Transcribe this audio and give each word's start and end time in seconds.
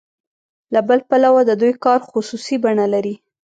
له 0.73 0.79
بل 0.87 0.99
پلوه 1.09 1.41
د 1.45 1.51
دوی 1.61 1.73
کار 1.85 1.99
خصوصي 2.09 2.55
بڼه 2.63 2.85
لري 2.93 3.15